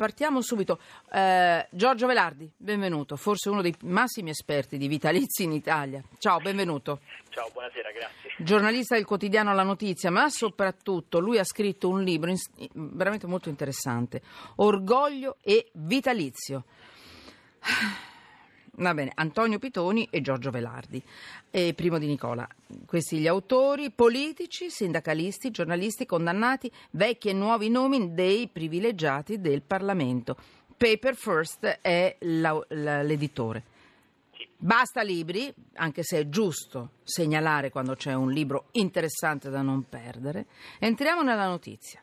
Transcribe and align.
Partiamo 0.00 0.42
subito. 0.42 0.78
Eh, 1.10 1.66
Giorgio 1.70 2.06
Velardi, 2.06 2.52
benvenuto, 2.54 3.16
forse 3.16 3.48
uno 3.48 3.62
dei 3.62 3.74
massimi 3.84 4.28
esperti 4.28 4.76
di 4.76 4.88
vitalizi 4.88 5.44
in 5.44 5.52
Italia. 5.52 6.02
Ciao, 6.18 6.38
benvenuto. 6.38 7.00
Ciao, 7.30 7.48
buonasera, 7.50 7.90
grazie. 7.92 8.30
Giornalista 8.36 8.94
del 8.94 9.06
quotidiano 9.06 9.54
La 9.54 9.62
Notizia, 9.62 10.10
ma 10.10 10.28
soprattutto 10.28 11.18
lui 11.18 11.38
ha 11.38 11.44
scritto 11.44 11.88
un 11.88 12.02
libro 12.02 12.28
in- 12.28 12.36
veramente 12.74 13.26
molto 13.26 13.48
interessante, 13.48 14.20
Orgoglio 14.56 15.38
e 15.40 15.70
Vitalizio. 15.72 16.64
Va 18.78 18.92
bene, 18.92 19.12
Antonio 19.14 19.58
Pitoni 19.58 20.06
e 20.10 20.20
Giorgio 20.20 20.50
Velardi, 20.50 21.02
e 21.50 21.72
primo 21.74 21.98
di 21.98 22.06
Nicola. 22.06 22.46
Questi 22.84 23.18
gli 23.18 23.26
autori, 23.26 23.90
politici, 23.90 24.68
sindacalisti, 24.68 25.50
giornalisti 25.50 26.04
condannati, 26.04 26.70
vecchi 26.90 27.30
e 27.30 27.32
nuovi 27.32 27.70
nomi 27.70 28.12
dei 28.12 28.48
privilegiati 28.48 29.40
del 29.40 29.62
Parlamento. 29.62 30.36
Paper 30.76 31.14
First 31.14 31.64
è 31.80 32.16
l'editore. 32.18 33.62
Basta 34.58 35.00
libri, 35.00 35.52
anche 35.76 36.02
se 36.02 36.18
è 36.18 36.28
giusto 36.28 36.90
segnalare 37.02 37.70
quando 37.70 37.94
c'è 37.94 38.12
un 38.12 38.30
libro 38.30 38.66
interessante 38.72 39.48
da 39.48 39.62
non 39.62 39.88
perdere. 39.88 40.46
Entriamo 40.78 41.22
nella 41.22 41.46
notizia. 41.46 42.02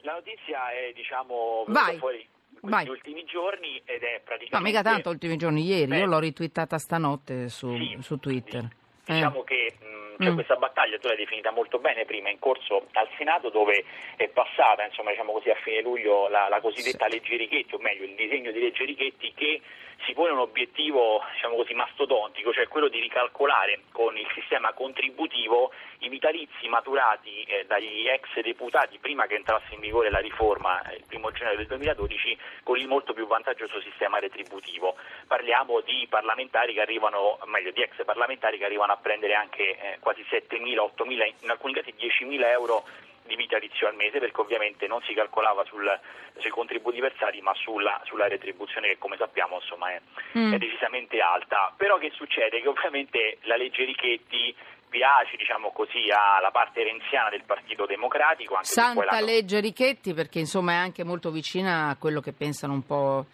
La 0.00 0.14
notizia 0.14 0.72
è, 0.72 0.92
diciamo, 0.92 1.64
Vai. 1.68 1.98
fuori 1.98 2.26
in 2.62 2.68
Vai. 2.70 2.86
questi 2.86 3.08
ultimi 3.08 3.24
giorni 3.26 3.80
ed 3.84 4.02
è 4.02 4.14
No, 4.14 4.20
praticamente... 4.24 4.68
mica 4.68 4.82
tanto 4.82 5.10
ultimi 5.10 5.36
giorni, 5.36 5.64
ieri, 5.64 5.86
Beh, 5.86 5.98
io 5.98 6.06
l'ho 6.06 6.18
ritwittata 6.18 6.78
stanotte 6.78 7.48
su, 7.48 7.74
sì, 7.76 7.96
su 8.00 8.18
Twitter. 8.18 8.64
Eh. 8.64 8.78
Diciamo 9.04 9.42
che 9.42 9.74
mh, 9.80 10.22
c'è 10.22 10.30
Mm. 10.30 10.34
questa 10.34 10.56
battaglia, 10.56 10.98
tu 10.98 11.08
l'hai 11.08 11.16
definita 11.16 11.50
molto 11.50 11.78
bene 11.78 12.04
prima, 12.04 12.28
in 12.28 12.38
corso 12.38 12.86
al 12.92 13.08
Senato 13.16 13.48
dove 13.48 13.84
è 14.16 14.28
passata, 14.28 14.84
insomma, 14.84 15.10
diciamo 15.10 15.32
così, 15.32 15.50
a 15.50 15.56
fine 15.56 15.80
luglio 15.80 16.28
la, 16.28 16.48
la 16.48 16.60
cosiddetta 16.60 17.08
legge 17.08 17.36
Richetti, 17.36 17.74
o 17.74 17.78
meglio 17.78 18.04
il 18.04 18.14
disegno 18.14 18.50
di 18.50 18.60
legge 18.60 18.84
Richetti 18.84 19.32
che 19.34 19.60
si 20.06 20.12
pone 20.14 20.32
un 20.32 20.38
obiettivo, 20.38 21.22
diciamo 21.32 21.56
così, 21.56 21.74
mastodontico, 21.74 22.52
cioè 22.52 22.68
quello 22.68 22.88
di 22.88 23.00
ricalcolare 23.00 23.80
con 23.92 24.16
il 24.16 24.26
sistema 24.34 24.72
contributivo 24.72 25.72
i 26.00 26.08
vitalizi 26.08 26.68
maturati 26.68 27.42
eh, 27.42 27.64
dagli 27.66 28.08
ex 28.08 28.40
deputati 28.40 28.98
prima 28.98 29.26
che 29.26 29.34
entrasse 29.34 29.74
in 29.74 29.80
vigore 29.80 30.10
la 30.10 30.20
riforma 30.20 30.80
eh, 30.88 30.96
il 30.96 31.04
primo 31.06 31.30
gennaio 31.30 31.58
del 31.58 31.66
2012 31.66 32.38
con 32.62 32.78
il 32.78 32.88
molto 32.88 33.12
più 33.12 33.26
vantaggioso 33.26 33.80
sistema 33.82 34.18
retributivo. 34.18 34.96
Parliamo 35.26 35.80
di 35.80 36.06
parlamentari 36.08 36.72
che 36.72 36.80
arrivano, 36.80 37.38
meglio 37.44 37.70
di 37.70 37.82
ex 37.82 38.02
parlamentari 38.04 38.56
che 38.56 38.64
arrivano 38.64 38.89
a 38.92 38.96
prendere 38.96 39.34
anche 39.34 39.78
eh, 39.78 39.98
quasi 40.00 40.24
7.000, 40.28 40.74
8.000, 40.96 41.32
in 41.42 41.50
alcuni 41.50 41.74
casi 41.74 41.94
10.000 41.96 42.44
euro 42.46 42.84
di 43.26 43.36
vitalizio 43.36 43.86
al 43.86 43.94
mese 43.94 44.18
perché 44.18 44.40
ovviamente 44.40 44.88
non 44.88 45.00
si 45.02 45.14
calcolava 45.14 45.64
sul, 45.64 45.86
sui 46.38 46.50
contributi 46.50 46.98
versati 47.00 47.40
ma 47.40 47.54
sulla, 47.54 48.00
sulla 48.04 48.26
retribuzione 48.26 48.88
che 48.88 48.98
come 48.98 49.16
sappiamo 49.16 49.56
insomma 49.60 49.92
è, 49.92 50.00
Mm. 50.36 50.54
è 50.54 50.58
decisamente 50.58 51.20
alta. 51.20 51.72
Però 51.76 51.98
che 51.98 52.10
succede? 52.14 52.60
Che 52.60 52.68
ovviamente 52.68 53.38
la 53.42 53.56
legge 53.56 53.84
Richetti 53.84 54.54
piace 54.88 55.36
diciamo 55.36 55.70
così 55.70 56.08
alla 56.10 56.50
parte 56.50 56.82
renziana 56.82 57.30
del 57.30 57.42
Partito 57.44 57.86
Democratico 57.86 58.58
Santa 58.62 59.20
legge 59.20 59.60
Richetti 59.60 60.12
perché 60.14 60.40
insomma 60.40 60.72
è 60.72 60.76
anche 60.76 61.04
molto 61.04 61.30
vicina 61.30 61.88
a 61.88 61.96
quello 61.96 62.20
che 62.20 62.32
pensano 62.32 62.72
un 62.72 62.84
po' 62.84 63.26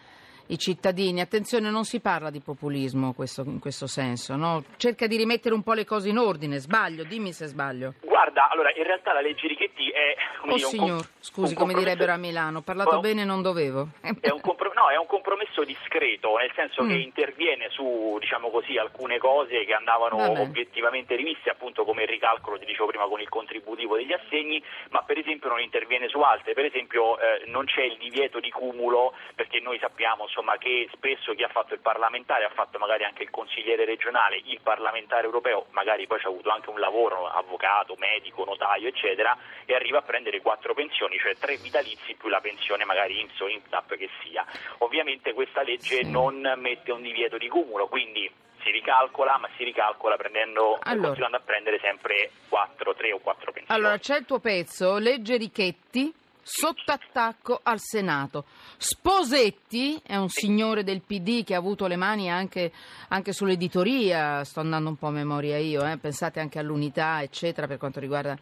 i 0.48 0.58
cittadini. 0.58 1.20
Attenzione, 1.20 1.70
non 1.70 1.84
si 1.84 2.00
parla 2.00 2.30
di 2.30 2.40
populismo 2.40 3.12
questo- 3.12 3.42
in 3.42 3.58
questo 3.58 3.86
senso, 3.86 4.36
no? 4.36 4.64
Cerca 4.76 5.06
di 5.06 5.16
rimettere 5.16 5.54
un 5.54 5.62
po' 5.62 5.72
le 5.72 5.84
cose 5.84 6.08
in 6.08 6.18
ordine. 6.18 6.58
Sbaglio, 6.58 7.04
dimmi 7.04 7.32
se 7.32 7.46
sbaglio. 7.46 7.94
Guarda, 8.02 8.48
allora 8.50 8.70
in 8.74 8.82
realtà 8.84 9.12
la 9.12 9.20
legge 9.20 9.46
Richetti 9.46 9.90
è 9.90 10.14
come 10.40 10.52
Oh 10.52 10.56
dire, 10.56 10.68
signor, 10.68 11.06
scusi, 11.20 11.52
un 11.52 11.58
come 11.58 11.74
direbbero 11.74 12.12
a 12.12 12.16
Milano, 12.16 12.58
ho 12.58 12.62
parlato 12.62 12.96
Oh. 12.96 13.00
bene 13.00 13.24
non 13.24 13.42
dovevo. 13.42 13.88
È 14.00 14.30
un, 14.30 14.40
compro- 14.40 14.72
no, 14.74 14.88
è 14.88 14.96
un 14.96 15.06
compromesso 15.06 15.64
discreto, 15.64 16.36
nel 16.36 16.50
senso 16.54 16.82
Mm. 16.84 16.88
che 16.88 16.94
interviene 16.94 17.68
su 17.70 18.16
diciamo 18.20 18.50
così, 18.50 18.76
alcune 18.78 19.18
cose 19.18 19.64
che 19.64 19.74
andavano 19.74 20.16
Va 20.16 20.28
bene. 20.28 20.40
obiettivamente 20.40 21.14
riviste, 21.16 21.50
appunto 21.50 21.84
come 21.84 22.02
il 22.02 22.08
ricalcolo, 22.08 22.58
ti 22.58 22.64
dicevo 22.64 22.86
prima, 22.86 23.06
con 23.06 23.20
il 23.20 23.28
contributivo 23.28 23.96
degli 23.96 24.12
assegni, 24.12 24.62
ma 24.90 25.02
per 25.02 25.18
esempio 25.18 25.48
non 25.48 25.60
interviene 25.60 26.08
su 26.08 26.18
altre. 26.20 26.54
Per 26.54 26.64
esempio 26.64 27.18
eh, 27.18 27.42
non 27.46 27.64
c'è 27.66 27.82
il 27.82 27.96
divieto 27.98 28.40
di 28.40 28.50
cumulo, 28.50 29.12
perché 29.34 29.60
noi 29.60 29.78
sappiamo 29.78 30.26
insomma, 30.36 30.58
che 30.58 30.88
spesso 30.92 31.32
chi 31.32 31.42
ha 31.42 31.48
fatto 31.48 31.72
il 31.72 31.80
parlamentare 31.80 32.44
ha 32.44 32.50
fatto 32.50 32.78
magari 32.78 33.04
anche 33.04 33.22
il 33.22 33.30
consigliere 33.30 33.86
regionale, 33.86 34.40
il 34.44 34.60
parlamentare 34.62 35.24
europeo, 35.24 35.66
magari 35.70 36.06
poi 36.06 36.20
ci 36.20 36.26
ha 36.26 36.28
avuto 36.28 36.50
anche 36.50 36.68
un 36.68 36.78
lavoro, 36.78 37.26
avvocato, 37.26 37.94
medico, 37.98 38.44
notaio, 38.44 38.88
eccetera, 38.88 39.36
e 39.64 39.74
arriva 39.74 39.98
a 39.98 40.02
prendere 40.02 40.42
quattro 40.42 40.74
pensioni, 40.74 41.18
cioè 41.18 41.36
tre 41.36 41.56
vitalizi 41.56 42.14
più 42.14 42.28
la 42.28 42.40
pensione 42.40 42.84
magari 42.84 43.20
INPS 43.20 43.40
o 43.40 43.48
INPSAP 43.48 43.96
che 43.96 44.10
sia. 44.22 44.44
Ovviamente 44.78 45.32
questa 45.32 45.62
legge 45.62 46.02
non 46.02 46.52
mette 46.58 46.92
un 46.92 47.00
divieto 47.00 47.38
di 47.38 47.48
cumulo, 47.48 47.88
quindi 47.88 48.30
si 48.62 48.70
ricalcola, 48.70 49.38
ma 49.38 49.48
si 49.56 49.64
ricalcola 49.64 50.16
prendendo, 50.16 50.78
Allora. 50.82 51.06
continuando 51.06 51.36
a 51.38 51.40
prendere 51.40 51.78
sempre 51.80 52.30
4, 52.48 52.94
3 52.94 53.12
o 53.12 53.18
4 53.20 53.52
pensioni. 53.52 53.80
Allora, 53.80 53.98
c'è 53.98 54.18
il 54.18 54.26
tuo 54.26 54.40
pezzo, 54.40 54.98
legge 54.98 55.36
Richetti, 55.36 56.12
sotto 56.48 56.92
attacco 56.92 57.58
al 57.60 57.80
Senato. 57.80 58.44
Sposetti 58.76 60.00
è 60.06 60.14
un 60.16 60.28
signore 60.28 60.84
del 60.84 61.00
PD 61.02 61.42
che 61.42 61.54
ha 61.54 61.58
avuto 61.58 61.88
le 61.88 61.96
mani 61.96 62.30
anche, 62.30 62.70
anche 63.08 63.32
sull'editoria, 63.32 64.44
sto 64.44 64.60
andando 64.60 64.90
un 64.90 64.96
po' 64.96 65.08
a 65.08 65.10
memoria 65.10 65.58
io, 65.58 65.84
eh, 65.84 65.96
pensate 65.96 66.38
anche 66.38 66.60
all'unità, 66.60 67.20
eccetera, 67.20 67.66
per 67.66 67.78
quanto 67.78 67.98
riguarda 67.98 68.38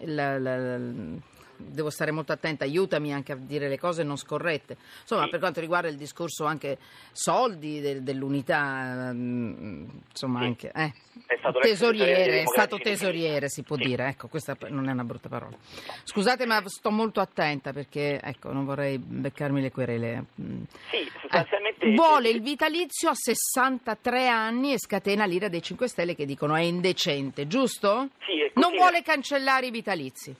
il... 0.00 0.08
il- 0.10 1.22
Devo 1.58 1.90
stare 1.90 2.10
molto 2.10 2.32
attenta, 2.32 2.64
aiutami 2.64 3.12
anche 3.12 3.32
a 3.32 3.36
dire 3.36 3.68
le 3.68 3.78
cose 3.78 4.02
non 4.02 4.16
scorrette. 4.16 4.76
Insomma, 5.02 5.24
Sì. 5.24 5.30
per 5.30 5.38
quanto 5.40 5.60
riguarda 5.60 5.88
il 5.88 5.96
discorso 5.96 6.44
anche 6.44 6.78
soldi 7.12 7.80
del- 7.80 8.02
dell'unità, 8.02 9.10
mm, 9.12 9.88
insomma, 10.10 10.40
Sì. 10.40 10.44
anche 10.46 10.72
eh. 10.74 10.92
Tesoriere, 11.60 12.42
è 12.42 12.46
stato 12.46 12.78
tesoriere, 12.78 13.48
si 13.48 13.62
può 13.62 13.76
Sì. 13.76 13.84
dire. 13.84 14.08
Ecco, 14.08 14.28
questa 14.28 14.56
non 14.68 14.88
è 14.88 14.92
una 14.92 15.04
brutta 15.04 15.28
parola. 15.28 15.56
Scusate, 16.04 16.44
ma 16.46 16.62
sto 16.66 16.90
molto 16.90 17.20
attenta 17.20 17.72
perché 17.72 18.20
ecco, 18.22 18.52
non 18.52 18.64
vorrei 18.64 18.98
beccarmi 18.98 19.60
le 19.62 19.70
querele. 19.70 20.24
Mm. 20.40 20.62
Sì, 20.90 21.10
sostanzialmente... 21.20 21.84
Eh, 21.86 21.94
vuole 21.94 22.28
il 22.28 22.42
vitalizio 22.42 23.08
a 23.10 23.14
63 23.14 24.28
anni 24.28 24.72
e 24.72 24.78
scatena 24.78 25.24
l'ira 25.24 25.48
dei 25.48 25.62
5 25.62 25.88
Stelle 25.88 26.14
che 26.14 26.26
dicono 26.26 26.54
è 26.54 26.60
indecente, 26.62 27.46
giusto? 27.46 28.08
Sì, 28.26 28.34
Non 28.54 28.72
vuole 28.74 29.02
cancellare 29.02 29.66
i 29.66 29.70
vitalizi. 29.70 30.34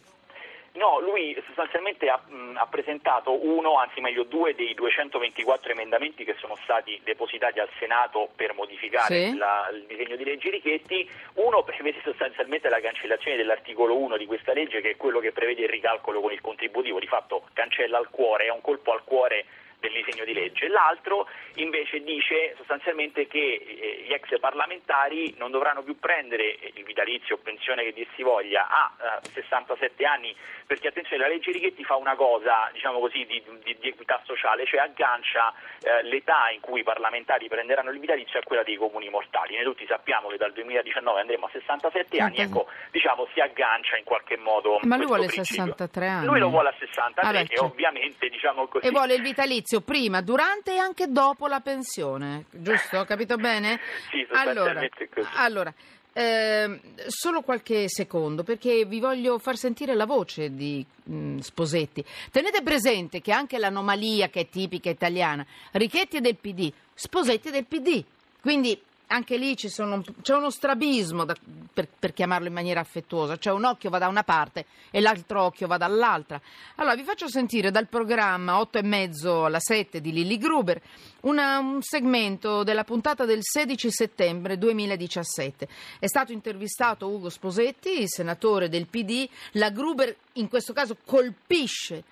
No, 0.77 1.01
lui 1.01 1.35
sostanzialmente 1.47 2.09
ha, 2.09 2.21
mh, 2.27 2.57
ha 2.59 2.67
presentato 2.67 3.33
uno, 3.47 3.79
anzi 3.79 4.01
meglio 4.01 4.25
due, 4.25 4.55
dei 4.55 4.75
224 4.75 5.73
emendamenti 5.73 6.25
che 6.25 6.35
sono 6.39 6.55
stati 6.63 7.01
depositati 7.03 7.59
al 7.61 7.69
Senato 7.79 8.29
per 8.37 8.53
modificare 8.55 9.15
Sì. 9.31 9.37
la- 9.37 9.69
il 9.73 9.85
disegno 9.87 10.17
di 10.17 10.25
legge 10.25 10.51
Richetti. 10.51 11.09
Uno 11.35 11.63
prevede 11.63 12.01
sostanzialmente 12.05 12.69
la 12.69 12.81
cancellazione 12.81 13.37
dell'articolo 13.37 13.97
1 13.97 14.17
di 14.19 14.27
questa 14.27 14.53
legge, 14.53 14.81
che 14.83 14.91
è 14.91 14.97
quello 14.97 15.19
che 15.19 15.33
prevede 15.33 15.63
il 15.63 15.69
ricalcolo 15.71 16.21
con 16.21 16.33
il 16.33 16.41
contributivo, 16.43 16.99
di 17.01 17.07
fatto 17.07 17.45
cancella 17.55 17.97
al 17.99 18.11
cuore, 18.11 18.45
è 18.47 18.51
un 18.51 18.61
colpo 18.61 18.93
al 18.93 19.03
cuore 19.05 19.45
del 19.89 20.03
disegno 20.05 20.25
di 20.25 20.33
legge. 20.33 20.69
L'altro 20.69 21.29
invece 21.55 22.03
dice 22.03 22.55
sostanzialmente 22.57 23.27
che 23.27 23.39
eh, 23.39 24.05
gli 24.07 24.13
ex 24.13 24.39
parlamentari 24.41 25.35
non 25.39 25.51
dovranno 25.51 25.83
più 25.83 25.99
prendere 25.99 26.59
il 26.75 26.85
vitalizio 26.85 27.37
o 27.37 27.39
pensione 27.39 27.85
che 27.85 27.93
dir 27.93 28.07
si 28.15 28.23
voglia 28.23 28.69
a 28.69 29.21
eh, 29.23 29.29
67 29.33 30.05
anni, 30.05 30.35
perché 30.67 30.89
attenzione 30.89 31.23
la 31.23 31.29
legge 31.29 31.53
Righetti 31.53 31.85
fa 31.85 31.97
una 31.97 32.15
cosa, 32.17 32.69
diciamo 32.73 32.99
così, 32.99 33.25
di, 33.27 33.43
di- 33.63 33.77
di 33.79 33.89
equità 33.89 34.21
sociale, 34.25 34.67
cioè 34.67 34.81
aggancia 34.81 35.53
eh, 35.83 36.03
l'età 36.05 36.51
in 36.51 36.61
cui 36.61 36.81
i 36.81 36.85
parlamentari 36.85 37.49
prenderanno 37.49 37.91
il 37.91 37.99
vitalizio 38.01 38.39
a 38.39 38.43
quella 38.43 38.63
dei 38.63 38.77
comuni 38.77 39.09
mortali. 39.09 39.55
Noi 39.55 39.65
tutti 39.65 39.87
sappiamo 39.87 40.29
che 40.29 40.37
dal 40.37 40.53
2019 40.53 41.21
andremo 41.21 41.47
a 41.47 41.51
67 41.53 42.19
anni, 42.19 42.39
ecco, 42.39 42.67
diciamo 42.91 43.27
si 43.33 43.41
aggancia 43.41 43.97
in 43.97 44.05
qualche 44.05 44.37
modo 44.37 44.79
Ma 44.83 44.97
lui 44.97 45.07
vuole 45.07 45.27
principio. 45.27 45.65
63 45.65 46.07
anni. 46.07 46.27
Lui 46.27 46.39
lo 46.39 46.49
vuole 46.49 46.69
a 46.71 46.75
63 46.79 47.23
Vabbè, 47.23 47.41
e 47.41 47.47
certo. 47.47 47.65
ovviamente 47.65 48.29
diciamo 48.29 48.67
così 48.67 48.87
E 48.87 48.91
vuole 48.91 49.15
il 49.15 49.23
vitalizio 49.23 49.76
prima, 49.81 50.21
durante 50.21 50.75
e 50.75 50.79
anche 50.79 51.09
dopo 51.09 51.47
la 51.47 51.61
pensione, 51.61 52.47
giusto? 52.51 52.99
Ho 52.99 53.05
capito 53.05 53.37
bene? 53.37 53.81
Sì, 54.11 54.27
allora, 54.31 54.81
così. 55.13 55.29
allora 55.35 55.73
ehm, 56.17 56.81
solo 57.09 57.43
qualche 57.43 57.89
secondo 57.89 58.43
perché 58.43 58.87
vi 58.87 59.01
voglio 59.01 59.39
far 59.39 59.57
sentire 59.57 59.95
la 59.95 60.07
voce 60.07 60.55
di 60.55 60.85
mm, 61.11 61.39
Sposetti. 61.39 62.03
Tenete 62.31 62.63
presente 62.63 63.21
che 63.21 63.33
anche 63.33 63.59
l'anomalia 63.59 64.31
che 64.31 64.41
è 64.41 64.49
tipica 64.49 64.89
italiana, 64.89 65.47
Richetti 65.73 66.17
è 66.17 66.21
del 66.21 66.37
PD, 66.37 66.73
Sposetti 66.95 67.49
è 67.49 67.51
del 67.51 67.67
PD, 67.67 68.03
quindi 68.41 68.81
anche 69.09 69.37
lì 69.37 69.55
c'è 69.55 69.71
uno 69.83 70.51
strabismo, 70.51 71.25
da- 71.25 71.37
per, 71.73 71.89
per 71.99 72.13
chiamarlo 72.13 72.49
in 72.49 72.53
maniera 72.53 72.81
affettuosa, 72.81 73.37
cioè 73.37 73.53
un 73.53 73.65
occhio 73.65 73.91
va 73.91 73.99
da 73.99 74.09
una 74.09 74.25
parte 74.25 74.67
e 74.91 75.01
l'altro 75.01 75.43
occhio 75.43 75.67
va 75.67 75.77
dall'altra. 75.77 76.41
Allora 76.77 76.97
vi 76.97 77.03
faccio 77.03 77.29
sentire 77.29 77.71
dal 77.71 77.87
programma 77.87 78.59
8 78.59 78.79
e 78.79 78.83
mezzo 78.83 79.45
alla 79.45 79.61
7 79.61 80.01
di 80.01 80.13
Lilly 80.13 80.39
Gruber 80.39 80.81
una- 81.21 81.59
un 81.59 81.83
segmento 81.83 82.63
della 82.65 82.85
puntata 82.85 83.25
del 83.25 83.41
16 83.43 83.91
settembre 83.91 84.59
2017. 84.59 85.69
È 85.99 86.07
stato 86.07 86.33
intervistato 86.33 87.09
Ugo 87.09 87.29
Sposetti, 87.31 88.01
il 88.01 88.09
senatore 88.09 88.69
del 88.69 88.87
PD, 88.87 89.29
la 89.53 89.71
Gruber 89.71 90.15
in 90.35 90.49
questo 90.49 90.73
caso 90.73 90.97
colpisce 91.05 92.03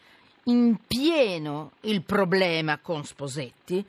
in 0.44 0.76
pieno 0.86 1.72
il 1.82 2.02
problema 2.02 2.78
con 2.78 3.04
Sposetti, 3.04 3.84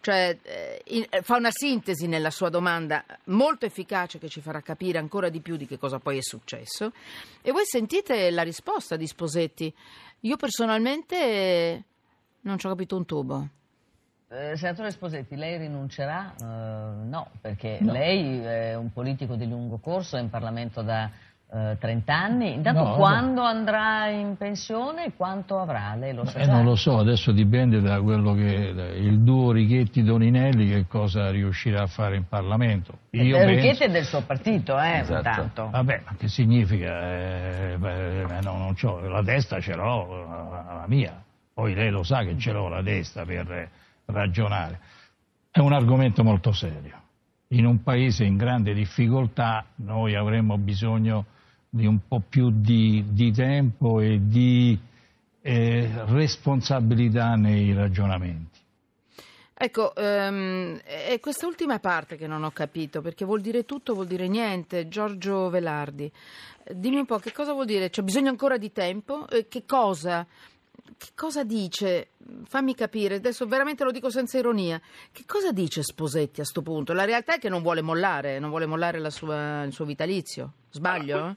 cioè 0.00 0.36
eh, 0.42 0.82
in, 0.86 1.04
eh, 1.10 1.22
fa 1.22 1.36
una 1.36 1.50
sintesi 1.50 2.06
nella 2.06 2.30
sua 2.30 2.48
domanda 2.48 3.04
molto 3.24 3.66
efficace 3.66 4.18
che 4.18 4.28
ci 4.28 4.40
farà 4.40 4.60
capire 4.60 4.98
ancora 4.98 5.28
di 5.28 5.40
più 5.40 5.56
di 5.56 5.66
che 5.66 5.78
cosa 5.78 5.98
poi 5.98 6.18
è 6.18 6.22
successo. 6.22 6.92
E 7.42 7.52
voi 7.52 7.64
sentite 7.64 8.30
la 8.30 8.42
risposta 8.42 8.96
di 8.96 9.06
Sposetti. 9.06 9.72
Io 10.20 10.36
personalmente 10.36 11.84
non 12.40 12.58
ci 12.58 12.66
ho 12.66 12.70
capito 12.70 12.96
un 12.96 13.04
tubo. 13.04 13.48
Eh, 14.32 14.56
senatore 14.56 14.92
Sposetti, 14.92 15.34
lei 15.34 15.58
rinuncerà? 15.58 16.34
Uh, 16.40 17.08
no, 17.08 17.30
perché 17.40 17.78
no. 17.80 17.90
lei 17.90 18.38
è 18.38 18.76
un 18.76 18.92
politico 18.92 19.34
di 19.34 19.48
lungo 19.48 19.78
corso, 19.78 20.16
è 20.16 20.20
in 20.20 20.30
Parlamento 20.30 20.82
da 20.82 21.10
uh, 21.50 21.76
30 21.78 22.14
anni. 22.14 22.54
Intanto 22.54 22.82
no, 22.84 22.94
quando 22.94 23.42
no. 23.42 23.46
andrà 23.46 24.08
in 24.08 24.36
pensione 24.36 25.12
quanto 25.16 25.58
avrà? 25.58 25.94
Lei 25.96 26.14
lo 26.14 26.24
sa 26.24 26.38
eh, 26.38 26.46
Non 26.46 26.64
lo 26.64 26.76
so, 26.76 26.98
adesso 26.98 27.32
dipende 27.32 27.80
da 27.80 28.00
quello 28.00 28.34
che 28.34 28.72
da 28.72 28.86
il 28.88 29.20
duo 29.20 29.52
Righetti-Doninelli 29.52 30.68
che 30.68 30.86
cosa 30.86 31.30
riuscirà 31.30 31.82
a 31.82 31.86
fare 31.86 32.16
in 32.16 32.26
Parlamento. 32.28 32.98
Eh, 33.10 33.24
Io 33.24 33.36
penso... 33.36 33.54
Righetti 33.54 33.82
è 33.84 33.90
del 33.90 34.04
suo 34.04 34.22
partito, 34.22 34.78
eh, 34.78 34.98
esatto. 34.98 35.22
Tanto. 35.22 35.70
Vabbè, 35.70 36.02
ma 36.04 36.14
che 36.16 36.28
significa? 36.28 37.00
Eh, 37.12 37.76
beh, 37.78 38.40
no, 38.42 38.56
non 38.56 38.74
c'ho, 38.74 39.00
la 39.08 39.22
testa 39.22 39.60
ce 39.60 39.74
l'ho, 39.74 40.26
la 40.28 40.84
mia. 40.86 41.22
Poi 41.52 41.74
lei 41.74 41.90
lo 41.90 42.02
sa 42.02 42.22
che 42.22 42.38
ce 42.38 42.52
l'ho 42.52 42.68
la 42.68 42.82
testa 42.82 43.24
per 43.24 43.68
ragionare. 44.06 44.80
È 45.50 45.58
un 45.58 45.72
argomento 45.72 46.22
molto 46.22 46.52
serio. 46.52 46.98
In 47.48 47.66
un 47.66 47.82
paese 47.82 48.24
in 48.24 48.36
grande 48.36 48.72
difficoltà 48.72 49.64
noi 49.76 50.14
avremmo 50.14 50.56
bisogno 50.56 51.24
di 51.70 51.86
un 51.86 52.00
po' 52.06 52.20
più 52.28 52.50
di, 52.50 53.04
di 53.08 53.30
tempo 53.30 54.00
e 54.00 54.18
di 54.22 54.78
eh, 55.40 55.90
responsabilità 56.06 57.34
nei 57.36 57.72
ragionamenti. 57.72 58.58
Ecco, 59.54 59.92
um, 59.96 60.78
è 60.78 61.18
quest'ultima 61.20 61.78
parte 61.78 62.16
che 62.16 62.26
non 62.26 62.44
ho 62.44 62.50
capito, 62.50 63.02
perché 63.02 63.24
vuol 63.24 63.40
dire 63.40 63.64
tutto, 63.64 63.94
vuol 63.94 64.06
dire 64.06 64.26
niente. 64.26 64.88
Giorgio 64.88 65.50
Velardi, 65.50 66.10
dimmi 66.72 66.96
un 66.96 67.06
po' 67.06 67.18
che 67.18 67.30
cosa 67.32 67.52
vuol 67.52 67.66
dire? 67.66 67.90
C'è 67.90 68.02
bisogno 68.02 68.30
ancora 68.30 68.56
di 68.56 68.72
tempo? 68.72 69.28
Eh, 69.28 69.48
che 69.48 69.64
cosa? 69.66 70.26
che 70.96 71.12
cosa 71.14 71.44
dice? 71.44 72.10
Fammi 72.44 72.74
capire, 72.74 73.16
adesso 73.16 73.46
veramente 73.46 73.84
lo 73.84 73.90
dico 73.90 74.10
senza 74.10 74.38
ironia. 74.38 74.80
Che 75.10 75.24
cosa 75.26 75.52
dice 75.52 75.82
Sposetti 75.82 76.40
a 76.40 76.42
questo 76.42 76.62
punto? 76.62 76.92
La 76.92 77.04
realtà 77.04 77.36
è 77.36 77.38
che 77.38 77.48
non 77.48 77.62
vuole 77.62 77.80
mollare, 77.80 78.38
non 78.38 78.50
vuole 78.50 78.66
mollare 78.66 79.10
sua, 79.10 79.62
il 79.62 79.72
suo 79.72 79.84
vitalizio. 79.84 80.52
Sbaglio? 80.70 81.18
No, 81.18 81.36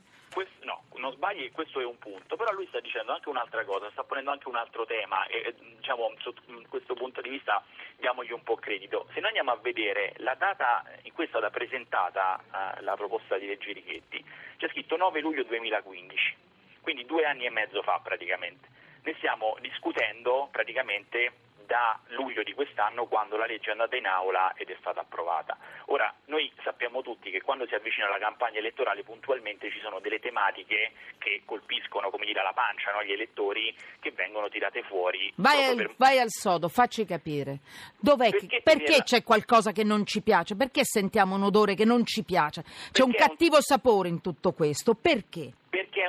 non 1.04 1.12
sbagli, 1.12 1.52
questo 1.52 1.82
è 1.82 1.86
un 1.86 1.98
punto. 1.98 2.38
Però 2.38 2.52
lui 2.54 2.66
sta 2.68 2.80
dicendo 2.80 3.12
anche 3.12 3.28
un'altra 3.28 3.66
cosa, 3.66 3.92
sta 3.92 4.06
ponendo 4.06 4.32
anche 4.32 4.48
un 4.48 4.56
altro 4.56 4.86
tema 4.86 5.26
e 5.28 5.54
diciamo 5.76 6.10
sotto 6.20 6.42
questo 6.70 6.94
punto 6.94 7.20
di 7.20 7.30
vista 7.30 7.62
diamogli 7.98 8.32
un 8.32 8.42
po' 8.42 8.56
credito. 8.56 9.08
Se 9.14 9.20
noi 9.20 9.28
andiamo 9.28 9.52
a 9.52 9.60
vedere 9.62 10.14
la 10.18 10.36
data 10.36 10.84
in 11.02 11.12
cui 11.12 11.26
è 11.26 11.28
stata 11.28 11.50
presentata 11.50 12.40
uh, 12.40 12.84
la 12.84 12.96
proposta 12.96 13.38
di 13.38 13.48
legge 13.48 13.74
Richetti, 13.74 14.24
c'è 14.58 14.70
scritto 14.70 14.96
9 14.96 15.20
luglio 15.20 15.44
2015, 15.44 16.36
quindi 16.82 17.06
due 17.06 17.26
anni 17.26 17.46
e 17.46 17.50
mezzo 17.50 17.82
fa 17.84 18.00
praticamente 18.02 18.72
ne 19.04 19.14
stiamo 19.18 19.58
discutendo 19.60 20.48
praticamente 20.52 21.34
da 21.66 22.00
luglio 22.10 22.44
di 22.44 22.54
quest'anno 22.54 23.06
quando 23.06 23.38
la 23.38 23.46
legge 23.46 23.70
è 23.70 23.72
andata 23.72 23.96
in 23.96 24.06
aula 24.06 24.54
ed 24.56 24.70
è 24.70 24.76
stata 24.80 25.02
approvata. 25.02 25.58
Ora, 25.86 26.14
noi 26.26 26.52
sappiamo 26.64 27.02
tutti 27.02 27.30
che 27.32 27.42
quando 27.42 27.66
si 27.68 27.76
avvicina 27.76 28.10
la 28.10 28.18
campagna 28.18 28.60
elettorale 28.60 29.04
puntualmente 29.04 29.72
ci 29.72 29.80
sono 29.82 30.00
delle 30.00 30.20
tematiche 30.20 30.92
che 31.18 31.42
colpiscono 31.46 32.10
come 32.10 32.26
dire, 32.26 32.42
la 32.44 32.54
pancia 32.54 32.92
no? 32.92 33.04
gli 33.04 33.12
elettori 33.12 33.76
che 34.00 34.12
vengono 34.12 34.50
tirate 34.50 34.84
fuori. 34.84 35.32
Vai 35.36 35.66
al, 35.66 35.76
per... 35.76 35.94
vai 35.98 36.20
al, 36.20 36.30
sodo, 36.30 36.68
facci 36.68 37.06
capire. 37.06 37.60
Perché, 38.04 38.48
che, 38.48 38.62
perché 38.64 39.04
c'è 39.04 39.24
qualcosa 39.24 39.72
che 39.72 39.84
non 39.84 40.06
ci 40.06 40.22
piace? 40.22 40.56
Perché 40.56 40.82
sentiamo 40.84 41.36
un 41.36 41.44
odore 41.44 41.76
che 41.76 41.86
non 41.86 42.06
ci 42.06 42.24
piace? 42.24 42.62
C'è 42.62 42.70
perché 42.92 43.04
un 43.04 43.12
cattivo 43.14 43.56
un... 43.56 43.62
sapore 43.62 44.10
in 44.10 44.22
tutto 44.22 44.52
questo. 44.52 44.94
Perché? 44.94 45.52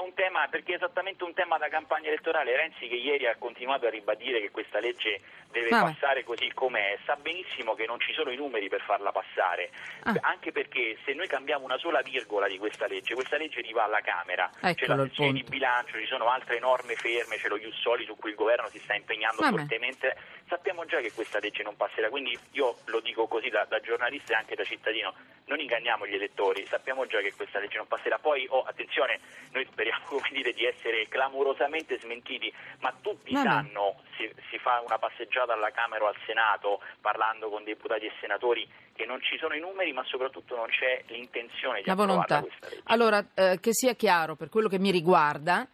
Un 0.04 0.12
tema, 0.12 0.46
perché 0.48 0.72
è 0.72 0.76
esattamente 0.76 1.24
un 1.24 1.32
tema 1.32 1.56
da 1.56 1.68
campagna 1.68 2.08
elettorale. 2.08 2.54
Renzi 2.54 2.88
che 2.88 2.94
ieri 2.94 3.26
ha 3.26 3.36
continuato 3.36 3.86
a 3.86 3.90
ribadire 3.90 4.38
che 4.38 4.50
questa 4.50 4.78
legge 4.78 5.22
deve 5.50 5.70
Vabbè. 5.70 5.92
passare 5.92 6.24
così 6.24 6.50
com'è, 6.52 6.98
sa 7.06 7.16
benissimo 7.16 7.74
che 7.74 7.86
non 7.86 7.98
ci 8.00 8.12
sono 8.12 8.30
i 8.30 8.36
numeri 8.36 8.68
per 8.68 8.82
farla 8.82 9.12
passare, 9.12 9.70
ah. 10.02 10.14
anche 10.22 10.52
perché 10.52 10.98
se 11.04 11.14
noi 11.14 11.28
cambiamo 11.28 11.64
una 11.64 11.78
sola 11.78 12.02
virgola 12.02 12.48
di 12.48 12.58
questa 12.58 12.86
legge, 12.86 13.14
questa 13.14 13.36
legge 13.36 13.60
arriva 13.60 13.84
alla 13.84 14.00
Camera, 14.00 14.50
Eccolo 14.56 14.74
c'è 14.74 14.86
la 14.86 15.02
sezione 15.04 15.32
di 15.32 15.44
bilancio, 15.44 15.98
ci 15.98 16.06
sono 16.06 16.28
altre 16.28 16.58
norme 16.58 16.96
ferme, 16.96 17.36
c'è 17.36 17.48
lo 17.48 17.58
Jussoli 17.58 18.04
su 18.04 18.16
cui 18.16 18.30
il 18.30 18.36
governo 18.36 18.68
si 18.68 18.80
sta 18.80 18.94
impegnando 18.94 19.42
Vabbè. 19.42 19.56
fortemente, 19.56 20.16
sappiamo 20.48 20.84
già 20.84 20.98
che 20.98 21.12
questa 21.12 21.38
legge 21.38 21.62
non 21.62 21.76
passerà, 21.76 22.10
quindi 22.10 22.36
io 22.52 22.76
lo 22.86 23.00
dico 23.00 23.28
così 23.28 23.48
da, 23.48 23.64
da 23.64 23.80
giornalista 23.80 24.32
e 24.32 24.36
anche 24.36 24.56
da 24.56 24.64
cittadino, 24.64 25.14
non 25.46 25.60
inganniamo 25.60 26.06
gli 26.06 26.14
elettori, 26.14 26.66
sappiamo 26.66 27.06
già 27.06 27.20
che 27.20 27.32
questa 27.32 27.60
legge 27.60 27.76
non 27.76 27.86
passerà, 27.86 28.18
poi 28.18 28.44
oh, 28.50 28.64
attenzione, 28.64 29.20
noi 29.52 29.64
speriamo 29.70 29.93
dire, 30.30 30.52
di 30.52 30.64
essere 30.64 31.06
clamorosamente 31.08 31.98
smentiti, 32.00 32.52
ma 32.80 32.92
tutti 33.00 33.32
Vabbè. 33.32 33.48
sanno, 33.48 34.02
si, 34.16 34.30
si, 34.50 34.58
fa 34.58 34.82
una 34.84 34.98
passeggiata 34.98 35.52
alla 35.52 35.70
Camera 35.70 36.04
o 36.04 36.08
al 36.08 36.16
Senato 36.26 36.80
parlando 37.00 37.48
con 37.48 37.64
deputati 37.64 38.06
e 38.06 38.12
senatori 38.20 38.68
che 38.94 39.06
non 39.06 39.20
ci 39.22 39.38
sono 39.38 39.54
i 39.54 39.60
numeri, 39.60 39.92
ma 39.92 40.04
soprattutto 40.04 40.56
non 40.56 40.66
c'è 40.66 41.02
l'intenzione 41.08 41.80
di 41.80 41.86
La 41.86 41.94
volontà. 41.94 42.40
questa 42.40 42.68
legge. 42.68 42.82
Allora, 42.84 43.24
eh, 43.34 43.58
che 43.60 43.72
sia 43.72 43.94
chiaro, 43.94 44.34
per 44.34 44.48
quello 44.48 44.68
che 44.68 44.78
mi 44.78 44.90
riguarda, 44.90 45.66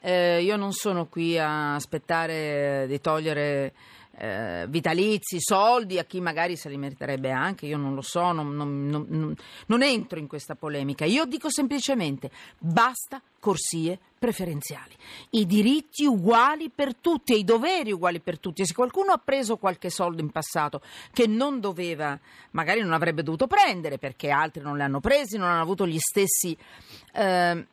eh, 0.00 0.40
io 0.42 0.56
non 0.56 0.72
sono 0.72 1.06
qui 1.06 1.38
a 1.38 1.74
aspettare 1.74 2.86
di 2.86 3.00
togliere 3.00 3.72
eh, 4.18 4.66
vitalizi, 4.68 5.40
soldi 5.40 5.98
a 5.98 6.04
chi 6.04 6.20
magari 6.20 6.56
se 6.56 6.68
li 6.68 6.76
meriterebbe 6.76 7.30
anche, 7.30 7.66
io 7.66 7.76
non 7.76 7.94
lo 7.94 8.02
so, 8.02 8.32
non, 8.32 8.54
non, 8.54 8.86
non, 8.88 9.34
non 9.66 9.82
entro 9.82 10.18
in 10.18 10.26
questa 10.26 10.54
polemica. 10.54 11.04
Io 11.04 11.24
dico 11.24 11.50
semplicemente 11.50 12.30
basta 12.58 13.22
corsie 13.38 13.98
preferenziali, 14.18 14.94
i 15.30 15.46
diritti 15.46 16.04
uguali 16.04 16.70
per 16.70 16.94
tutti 16.94 17.32
e 17.32 17.38
i 17.38 17.44
doveri 17.44 17.92
uguali 17.92 18.20
per 18.20 18.38
tutti. 18.38 18.62
E 18.62 18.66
se 18.66 18.74
qualcuno 18.74 19.12
ha 19.12 19.18
preso 19.18 19.56
qualche 19.56 19.90
soldo 19.90 20.20
in 20.20 20.30
passato 20.30 20.82
che 21.12 21.26
non 21.26 21.60
doveva, 21.60 22.18
magari 22.52 22.80
non 22.80 22.92
avrebbe 22.92 23.22
dovuto 23.22 23.46
prendere 23.46 23.98
perché 23.98 24.30
altri 24.30 24.62
non 24.62 24.76
li 24.76 24.82
hanno 24.82 25.00
presi, 25.00 25.36
non 25.36 25.48
hanno 25.48 25.62
avuto 25.62 25.86
gli 25.86 25.98
stessi 25.98 26.56
eh, 27.12 27.66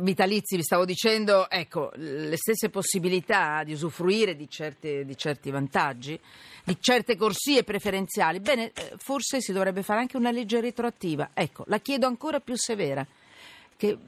vitalizi, 0.00 0.56
vi 0.56 0.62
stavo 0.62 0.84
dicendo, 0.84 1.48
ecco, 1.50 1.90
le 1.94 2.36
stesse 2.36 2.70
possibilità 2.70 3.62
di 3.64 3.72
usufruire 3.72 4.34
di, 4.34 4.48
certe, 4.48 5.04
di 5.04 5.16
certi 5.16 5.50
vantaggi, 5.50 6.18
di 6.64 6.76
certe 6.80 7.16
corsie 7.16 7.64
preferenziali, 7.64 8.40
bene, 8.40 8.72
eh, 8.74 8.92
forse 8.96 9.40
si 9.40 9.52
dovrebbe 9.52 9.82
fare 9.82 10.00
anche 10.00 10.16
una 10.16 10.30
legge 10.30 10.60
retroattiva. 10.60 11.30
Ecco, 11.34 11.64
la 11.66 11.78
chiedo 11.78 12.06
ancora 12.06 12.40
più 12.40 12.56
severa. 12.56 13.06
Che 13.76 13.98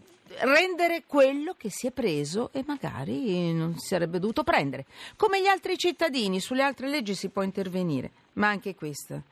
rendere 0.40 1.04
quello 1.06 1.54
che 1.56 1.70
si 1.70 1.86
è 1.86 1.90
preso 1.90 2.50
e 2.52 2.62
magari 2.66 3.52
non 3.52 3.78
si 3.78 3.88
sarebbe 3.88 4.18
dovuto 4.18 4.42
prendere. 4.42 4.86
Come 5.16 5.40
gli 5.40 5.46
altri 5.46 5.76
cittadini, 5.76 6.40
sulle 6.40 6.62
altre 6.62 6.88
leggi 6.88 7.14
si 7.14 7.28
può 7.28 7.42
intervenire, 7.42 8.10
ma 8.34 8.48
anche 8.48 8.74
questa 8.74 9.22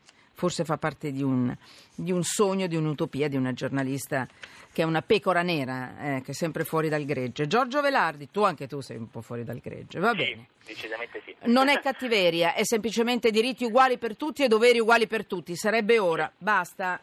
forse 0.40 0.64
fa 0.64 0.78
parte 0.78 1.12
di 1.12 1.22
un, 1.22 1.54
di 1.94 2.12
un 2.12 2.24
sogno, 2.24 2.66
di 2.66 2.74
un'utopia 2.74 3.28
di 3.28 3.36
una 3.36 3.52
giornalista 3.52 4.26
che 4.72 4.80
è 4.80 4.84
una 4.86 5.02
pecora 5.02 5.42
nera, 5.42 6.16
eh, 6.16 6.22
che 6.22 6.30
è 6.30 6.34
sempre 6.34 6.64
fuori 6.64 6.88
dal 6.88 7.04
gregge. 7.04 7.46
Giorgio 7.46 7.82
Velardi, 7.82 8.30
tu 8.30 8.42
anche 8.42 8.66
tu 8.66 8.80
sei 8.80 8.96
un 8.96 9.10
po' 9.10 9.20
fuori 9.20 9.44
dal 9.44 9.58
gregge, 9.58 9.98
va 9.98 10.12
sì, 10.12 10.16
bene. 10.16 10.46
Decisamente 10.64 11.20
sì. 11.26 11.34
Non 11.42 11.68
è 11.68 11.78
cattiveria, 11.80 12.54
è 12.54 12.64
semplicemente 12.64 13.30
diritti 13.30 13.64
uguali 13.64 13.98
per 13.98 14.16
tutti 14.16 14.42
e 14.42 14.48
doveri 14.48 14.80
uguali 14.80 15.06
per 15.06 15.26
tutti. 15.26 15.54
Sarebbe 15.56 15.98
ora, 15.98 16.32
basta. 16.38 16.98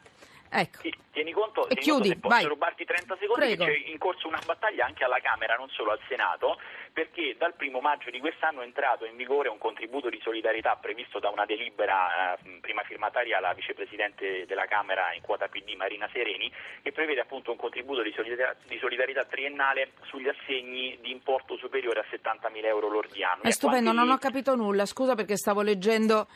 Ecco. 0.49 0.79
Sì, 0.81 0.93
tieni 1.11 1.31
conto, 1.31 1.65
e 1.65 1.75
tieni 1.75 1.81
chiudi, 1.81 2.09
conto, 2.09 2.29
se 2.29 2.35
posso 2.35 2.47
rubarti 2.47 2.85
30 2.85 3.17
secondi, 3.19 3.45
Prego. 3.45 3.65
che 3.65 3.71
c'è 3.71 3.89
in 3.89 3.97
corso 3.97 4.27
una 4.27 4.41
battaglia 4.45 4.85
anche 4.85 5.03
alla 5.03 5.19
Camera, 5.19 5.55
non 5.55 5.69
solo 5.69 5.91
al 5.91 5.99
Senato, 6.07 6.59
perché 6.93 7.35
dal 7.37 7.53
primo 7.53 7.79
maggio 7.79 8.09
di 8.09 8.19
quest'anno 8.19 8.61
è 8.61 8.65
entrato 8.65 9.05
in 9.05 9.15
vigore 9.15 9.49
un 9.49 9.57
contributo 9.57 10.09
di 10.09 10.19
solidarietà 10.21 10.75
previsto 10.75 11.19
da 11.19 11.29
una 11.29 11.45
delibera 11.45 12.35
eh, 12.35 12.59
prima 12.61 12.83
firmataria 12.83 13.39
la 13.39 13.53
vicepresidente 13.53 14.45
della 14.47 14.65
Camera 14.65 15.13
in 15.13 15.21
quota 15.21 15.47
PD 15.47 15.75
Marina 15.75 16.09
Sereni, 16.11 16.51
che 16.81 16.91
prevede 16.91 17.21
appunto 17.21 17.51
un 17.51 17.57
contributo 17.57 18.01
di 18.01 18.11
solidarietà, 18.15 18.55
di 18.65 18.77
solidarietà 18.79 19.25
triennale 19.25 19.91
sugli 20.03 20.27
assegni 20.27 20.97
di 21.01 21.11
importo 21.11 21.57
superiore 21.57 21.99
a 21.99 22.05
70.000 22.09 22.65
euro 22.65 22.89
lordi 22.89 23.23
anno. 23.23 23.43
È 23.43 23.51
stupendo, 23.51 23.91
non 23.91 24.09
ho 24.09 24.17
capito 24.17 24.55
nulla, 24.55 24.85
scusa 24.85 25.15
perché 25.15 25.35
stavo 25.35 25.61
leggendo 25.61 26.27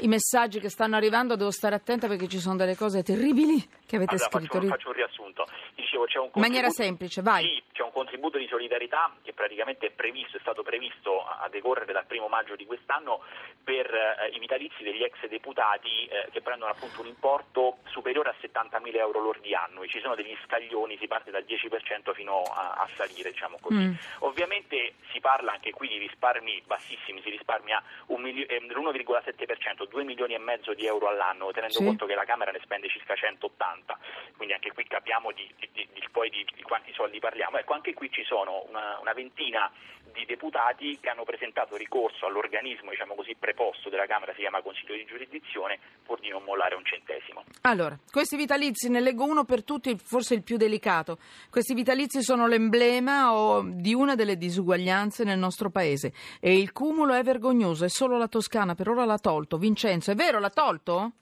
i 0.00 0.08
messaggi 0.08 0.60
che 0.60 0.68
stanno 0.68 0.96
arrivando, 0.96 1.36
devo 1.36 1.50
stare 1.50 1.74
attenta 1.74 2.06
perché 2.06 2.28
ci 2.28 2.38
sono 2.38 2.56
delle 2.56 2.76
cose 2.76 3.02
terribili 3.02 3.60
che 3.86 3.96
avete 3.96 4.14
allora, 4.14 4.30
scritto. 4.30 4.54
Faccio, 4.54 4.68
faccio 4.68 4.88
un 4.88 4.94
riassunto. 4.94 5.46
Dicevo, 5.74 6.04
c'è 6.04 6.18
un 6.18 6.30
In 6.34 6.40
maniera 6.40 6.70
semplice, 6.70 7.22
vai. 7.22 7.44
Sì, 7.44 7.62
c'è 7.72 7.82
un 7.82 7.92
contributo 7.92 8.38
di 8.38 8.46
solidarietà 8.46 9.12
che 9.22 9.32
praticamente 9.32 9.86
è 9.86 9.90
previsto, 9.90 10.36
è 10.36 10.40
stato 10.40 10.62
previsto 10.62 11.24
a 11.24 11.48
decorrere 11.50 11.92
dal 11.92 12.06
primo 12.06 12.28
maggio 12.28 12.54
di 12.56 12.66
quest'anno 12.66 13.20
per 13.64 13.86
eh, 13.86 14.30
i 14.34 14.38
vitalizi 14.38 14.82
degli 14.82 15.02
ex 15.02 15.26
deputati 15.28 16.06
eh, 16.06 16.28
che 16.30 16.40
prendono 16.40 16.70
appunto 16.70 17.00
un 17.00 17.06
importo 17.08 17.78
superiore 17.86 18.30
a 18.30 18.34
70.000 18.40 18.96
euro 18.96 19.20
lordi 19.20 19.54
annui. 19.54 19.88
Ci 19.88 20.00
sono 20.00 20.14
degli 20.14 20.36
scaglioni, 20.44 20.96
si 20.98 21.06
parte 21.06 21.30
dal 21.30 21.44
10% 21.46 22.12
fino 22.14 22.42
a, 22.42 22.72
a 22.82 22.88
salire, 22.94 23.30
diciamo 23.30 23.58
così. 23.60 23.76
Mm. 23.76 23.94
Ovviamente 24.20 24.94
si 25.12 25.20
parla 25.20 25.52
anche 25.52 25.72
qui 25.72 25.88
di 25.88 25.98
risparmi 25.98 26.62
bassissimi, 26.66 27.20
si 27.22 27.30
risparmia 27.30 27.82
milio- 28.16 28.46
eh, 28.46 28.60
l'1,7%, 28.60 29.88
2 29.90 30.04
milioni 30.04 30.34
e 30.34 30.38
mezzo 30.38 30.72
di 30.72 30.86
euro 30.86 31.08
all'anno, 31.08 31.50
tenendo 31.50 31.78
sì. 31.78 31.84
conto 31.84 32.06
che 32.06 32.14
la 32.14 32.24
Camera 32.24 32.50
ne 32.50 32.60
spende 32.62 32.88
circa 32.88 33.14
180, 33.14 33.98
quindi 34.36 34.54
anche 34.54 34.72
qui 34.72 34.84
capiamo 34.84 35.32
di, 35.32 35.52
di, 35.58 35.68
di, 35.72 36.08
poi 36.10 36.30
di, 36.30 36.46
quanti 36.62 36.92
soldi 36.94 37.18
parliamo. 37.18 37.58
Ecco, 37.58 37.74
anche 37.74 37.92
qui 37.92 38.10
ci 38.10 38.24
sono 38.24 38.64
una, 38.68 38.98
una, 39.00 39.12
ventina 39.12 39.70
di 40.12 40.24
deputati 40.24 40.98
che 41.00 41.08
hanno 41.08 41.24
presentato 41.24 41.76
ricorso 41.76 42.26
all'organismo 42.26 42.90
diciamo 42.90 43.14
così, 43.14 43.34
preposto 43.38 43.88
della 43.88 44.06
Camera, 44.06 44.32
si 44.32 44.40
chiama 44.40 44.62
Consiglio 44.62 44.94
di 44.94 45.04
giurisdizione, 45.04 45.78
pur 46.04 46.18
di 46.20 46.28
non 46.28 46.42
mollare 46.42 46.74
un 46.74 46.84
centesimo. 46.84 47.44
Allora, 47.62 47.96
questi 48.10 48.36
vitalizi, 48.36 48.88
ne 48.88 49.00
leggo 49.00 49.24
uno 49.24 49.44
per 49.44 49.64
tutti, 49.64 49.96
forse 49.96 50.34
il 50.34 50.42
più 50.42 50.56
delicato. 50.56 51.18
Questi 51.50 51.74
vitalizi 51.74 52.22
sono 52.22 52.46
l'emblema 52.46 53.34
o, 53.34 53.62
di 53.64 53.94
una 53.94 54.14
delle 54.14 54.36
disuguaglianze 54.36 55.24
nel 55.24 55.38
nostro 55.38 55.70
paese 55.70 56.12
e 56.40 56.58
il 56.58 56.72
cumulo 56.72 57.14
è 57.14 57.22
vergognoso, 57.22 57.84
è 57.84 57.88
solo 57.88 58.18
la 58.18 58.28
Toscana 58.28 58.74
per 58.74 58.88
ora 58.88 59.04
l'ha 59.04 59.18
tolto. 59.18 59.58
Vincenzo, 59.70 60.10
è 60.10 60.14
vero, 60.16 60.40
l'ha 60.40 60.50
tolto? 60.50 61.12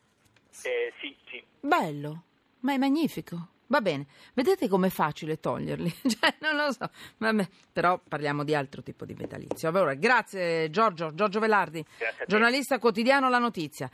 Eh, 0.62 0.92
sì, 1.00 1.14
sì. 1.28 1.42
Bello, 1.60 2.22
ma 2.60 2.72
è 2.72 2.78
magnifico. 2.78 3.48
Va 3.70 3.82
bene, 3.82 4.06
vedete 4.32 4.66
com'è 4.68 4.88
facile 4.88 5.38
toglierli? 5.38 5.94
cioè, 6.08 6.36
non 6.40 6.56
lo 6.56 6.72
so, 6.72 6.88
Vabbè, 7.18 7.46
però 7.70 8.00
parliamo 8.08 8.42
di 8.42 8.54
altro 8.54 8.82
tipo 8.82 9.04
di 9.04 9.12
vitalizio. 9.12 9.68
Allora, 9.68 9.92
grazie 9.92 10.70
Giorgio, 10.70 11.14
Giorgio 11.14 11.38
Velardi, 11.38 11.84
giornalista 12.26 12.78
quotidiano 12.78 13.28
La 13.28 13.38
Notizia. 13.38 13.90